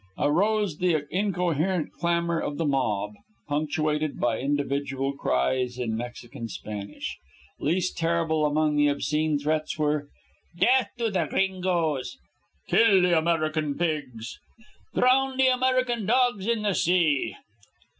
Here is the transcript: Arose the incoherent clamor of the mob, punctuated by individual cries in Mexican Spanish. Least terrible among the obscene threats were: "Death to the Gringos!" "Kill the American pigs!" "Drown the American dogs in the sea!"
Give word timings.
Arose 0.17 0.79
the 0.79 1.05
incoherent 1.15 1.91
clamor 1.91 2.39
of 2.39 2.57
the 2.57 2.65
mob, 2.65 3.11
punctuated 3.47 4.19
by 4.19 4.39
individual 4.39 5.13
cries 5.13 5.77
in 5.77 5.95
Mexican 5.95 6.47
Spanish. 6.47 7.19
Least 7.59 7.99
terrible 7.99 8.47
among 8.47 8.75
the 8.77 8.87
obscene 8.87 9.37
threats 9.37 9.77
were: 9.77 10.07
"Death 10.57 10.89
to 10.97 11.11
the 11.11 11.25
Gringos!" 11.27 12.17
"Kill 12.67 13.03
the 13.03 13.15
American 13.15 13.77
pigs!" 13.77 14.39
"Drown 14.95 15.37
the 15.37 15.49
American 15.49 16.07
dogs 16.07 16.47
in 16.47 16.63
the 16.63 16.73
sea!" 16.73 17.35